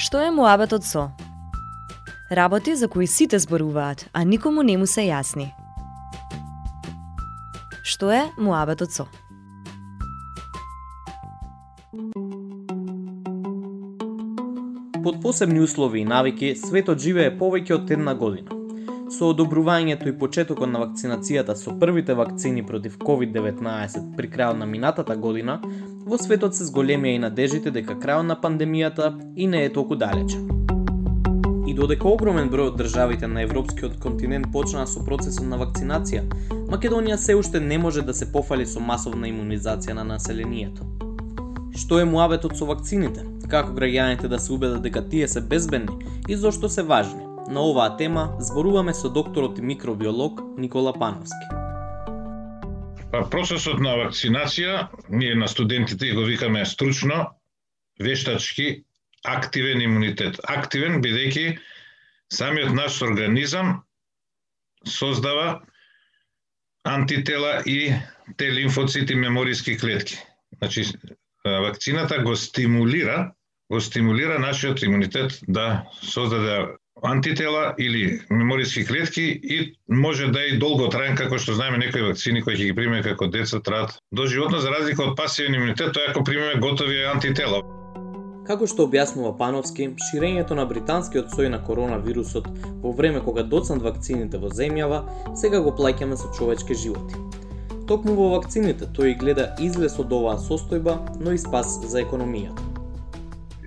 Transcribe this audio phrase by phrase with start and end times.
[0.00, 1.10] Што е муабетот со?
[2.32, 5.50] Работи за кои сите зборуваат, а никому не му се јасни.
[7.84, 9.04] Што е муабетот со?
[15.04, 18.59] Под посебни услови и навики, светот живее повеќе од една година.
[19.20, 25.16] Со одобрувањето и почетокот на вакцинацијата со првите вакцини против COVID-19 при крајот на минатата
[25.16, 25.58] година,
[26.08, 30.40] во светот се зголемија и надежите дека крајот на пандемијата и не е толку далече.
[31.68, 36.24] И додека огромен број од државите на европскиот континент почнаа со процесот на вакцинација,
[36.72, 40.88] Македонија се уште не може да се пофали со масовна имунизација на населението.
[41.76, 43.28] Што е муабетот со вакцините?
[43.48, 47.29] Како граѓаните да се убедат дека тие се безбедни и зошто се важни?
[47.50, 51.46] На оваа тема зборуваме со докторот и микробиолог Никола Пановски.
[53.10, 57.34] Па процесот на вакцинација, ние на студентите го викаме стручно,
[57.98, 58.84] вештачки,
[59.26, 60.38] активен имунитет.
[60.46, 61.58] Активен бидејќи
[62.30, 63.82] самиот наш организам
[64.86, 65.62] создава
[66.86, 67.90] антитела и
[68.36, 70.22] те лимфоцити мемориски клетки.
[70.58, 70.84] Значи,
[71.44, 73.32] вакцината го стимулира,
[73.70, 80.88] го стимулира нашиот имунитет да создаде антитела или мемориски клетки и може да е долго
[80.88, 84.60] траен како што знаеме некои вакцини кои ќе ги примеме како деца траат до животно
[84.60, 87.62] за разлика од пасивен имунитет тоа ако примеме готови антитела.
[88.50, 92.48] Како што објаснува Пановски, ширењето на британскиот сој на коронавирусот
[92.82, 95.04] во време кога доцнат вакцините во земјава,
[95.36, 97.14] сега го плаќаме со човечки животи.
[97.86, 102.66] Токму во вакцините тој гледа излез од оваа состојба, но и спас за економијата.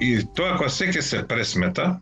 [0.00, 2.00] И тоа кога секе се пресмета,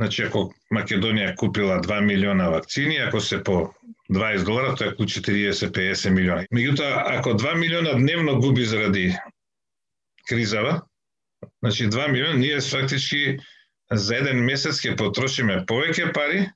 [0.00, 3.74] Значи, ако Македонија купила 2 милиона вакцини, ако се по
[4.10, 6.46] 20 долара, тоа е 40-50 милиона.
[6.54, 9.16] Меѓутоа, ако 2 милиона дневно губи заради
[10.28, 10.80] кризава,
[11.62, 13.36] значи 2 милиона, ние фактички
[13.92, 16.48] за еден месец ќе потрошиме повеќе пари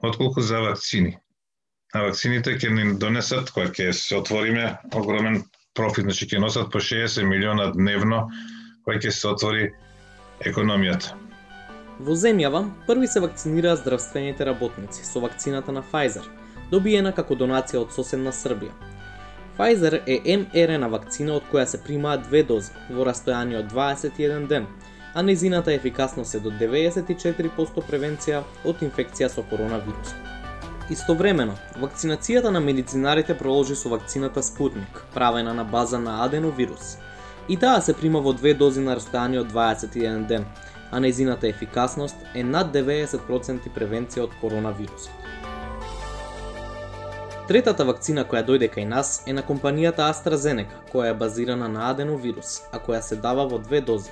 [0.00, 1.12] отколку за вакцини.
[1.92, 5.42] А вакцините ќе ни донесат, кога ќе се отвориме, огромен
[5.76, 8.30] профит, значи ќе носат по 60 милиона дневно,
[8.80, 9.70] кога ќе се отвори
[10.40, 11.25] економијата.
[11.98, 16.26] Во земјава, први се вакцинираа здравствените работници со вакцината на Pfizer,
[16.70, 18.74] добиена како донација од соседна Србија.
[19.56, 24.66] Pfizer е mRNA вакцина од која се примаат две дози во растојание од 21 ден,
[25.14, 30.12] а незината ефикасност е до 94% превенција од инфекција со коронавирус.
[30.92, 36.98] Истовремено, вакцинацијата на медицинарите проложи со вакцината Спутник, правена на база на аденовирус.
[37.48, 40.44] И таа се прима во две дози на растојание од 21 ден,
[40.90, 45.26] а нејзината ефикасност е над 90% превенција од коронавирусот.
[47.46, 52.62] Третата вакцина која дојде кај нас е на компанијата AstraZeneca, која е базирана на аденовирус,
[52.72, 54.10] а која се дава во две дози,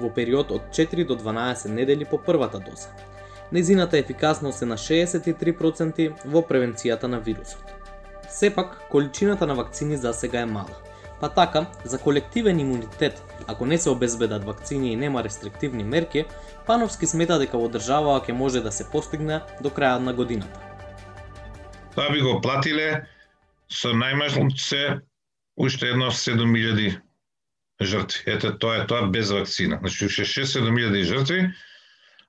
[0.00, 2.88] во период од 4 до 12 недели по првата доза.
[3.52, 7.72] Незината ефикасност е на 63% во превенцијата на вирусот.
[8.28, 10.91] Сепак, количината на вакцини за сега е мала.
[11.22, 16.24] Па така, за колективен имунитет Ако не се обезбедат вакцини и нема рестриктивни мерки,
[16.66, 20.58] Пановски смета дека во државава ќе може да се постигне до крајот на годината.
[21.94, 23.06] Тоа би го платиле
[23.70, 25.00] со најмалце
[25.56, 26.98] уште едно 7000
[27.82, 28.22] жртви.
[28.26, 29.78] Ете, тоа е тоа без вакцина.
[29.78, 31.40] Значи, уште 6-7000 жртви,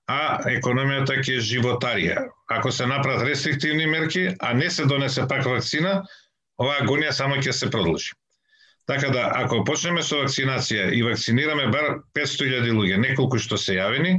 [0.05, 0.21] а
[0.53, 2.29] економијата ќе животарија.
[2.45, 6.03] Ако се направат рестриктивни мерки, а не се донесе пак вакцина,
[6.61, 8.13] оваа агонија само ќе се продолжи.
[8.85, 14.17] Така да, ако почнеме со вакцинација и вакцинираме бар 500.000 луѓе, неколку што се јавени,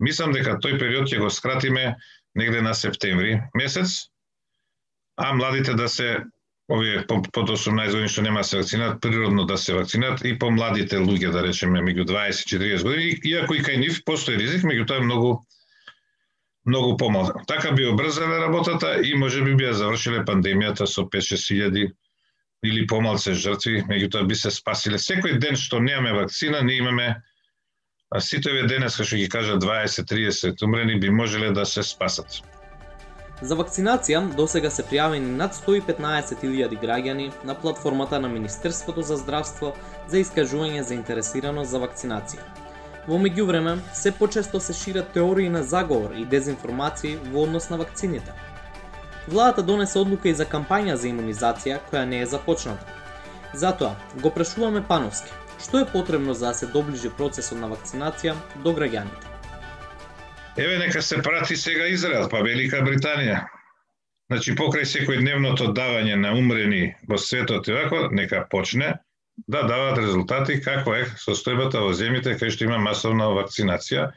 [0.00, 1.96] мислам дека тој период ќе го скратиме
[2.34, 4.08] негде на септември месец,
[5.16, 6.24] а младите да се
[6.72, 10.50] овие под 18 години што нема да се вакцинат, природно да се вакцинат и по
[10.50, 14.64] младите луѓе, да речеме, меѓу 20 и 40 години, иако и кај нив постои ризик,
[14.64, 15.38] меѓутоа е многу
[16.68, 17.32] многу помал.
[17.46, 21.92] Така би обрзале работата и може би би ја завршиле пандемијата со 5-6
[22.64, 24.98] или помалце жртви, меѓутоа би се спасиле.
[24.98, 27.08] Секој ден што немаме вакцина, ние имаме
[28.10, 32.40] а сите овие денес, што ги кажа 20-30 умрени, би можеле да се спасат.
[33.42, 39.74] За вакцинација до сега се пријавени над 115.000 граѓани на платформата на Министерството за здравство
[40.08, 42.42] за искажување заинтересираност за вакцинација.
[43.06, 48.32] Во меѓувреме, се почесто се шират теории на заговор и дезинформации во однос на вакцините–
[49.28, 52.86] владата донесе одлука и за кампања за имунизација која не е започната.
[53.54, 55.32] Затоа, го прашуваме Пановски,
[55.62, 58.34] што е потребно за да се доближи процесот на вакцинација
[58.64, 59.28] до граѓаните?
[60.56, 63.44] Еве нека се прати сега Израел, па Велика Британија.
[64.28, 68.94] Значи покрај секој дневното давање на умрени во светот и вако, нека почне
[69.46, 74.10] да даваат резултати како е состојбата во земјите кај што има масовна вакцинација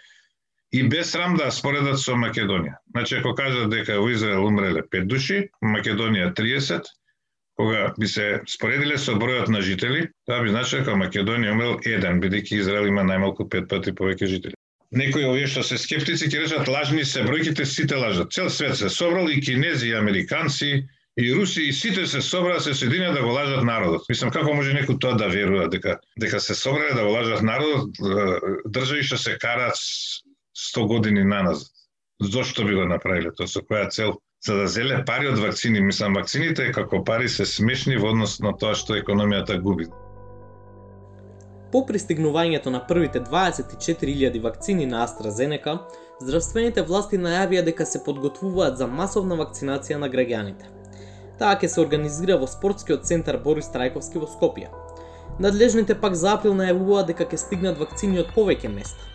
[0.71, 2.77] и без срам да споредат со Македонија.
[2.91, 6.88] Значи, ако кажат дека во Израел умреле 5 души, Македонија 30,
[7.56, 12.21] кога би се споредиле со бројот на жители, тоа би значило дека Македонија умрел еден,
[12.23, 14.56] бидејќи Израел има најмалку 5 пати повеќе жители.
[14.91, 18.31] Некои овие што се скептици ќе речат лажни се бројките, сите лажат.
[18.31, 20.83] Цел свет се собрал и кинези, и американци,
[21.18, 24.07] и руси, и сите се собраа се соединија да го лажат народот.
[24.09, 27.95] Мислам како може некој тоа да верува дека дека се собрале да го лажат народот,
[28.68, 29.79] држави што се караат
[30.57, 31.68] 100 години наназад.
[32.21, 33.48] Зошто би го направиле тоа?
[33.48, 34.19] Со која цел?
[34.45, 35.81] За да зеле пари од вакцини.
[35.81, 39.88] Мислам, вакцините како пари се смешни во однос на тоа што економијата губи.
[41.71, 45.77] По пристигнувањето на првите 24.000 вакцини на AstraZeneca,
[46.19, 50.68] здравствените власти најавија дека се подготвуваат за масовна вакцинација на граѓаните.
[51.39, 54.68] Таа ќе се организира во спортскиот центар Борис Трајковски во Скопје.
[55.39, 59.07] Надлежните пак за април најавуваат дека ќе стигнат вакцини од повеќе места.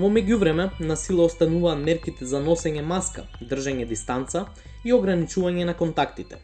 [0.00, 4.46] Во меѓувреме, на сила остануваат мерките за носење маска, држење дистанца
[4.84, 6.38] и ограничување на контактите.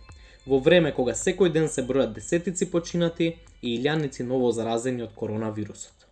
[0.45, 3.31] Во време кога секој ден се бројат десетици починати
[3.63, 6.05] и илјаници ново заразени од коронавирусот.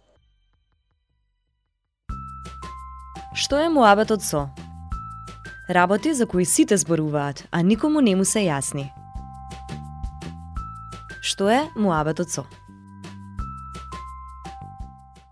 [3.36, 4.46] Што е муабетот со?
[5.68, 8.88] Работи за кои сите зборуваат, а никому не му се јасни.
[11.20, 12.48] Што е муабетот со?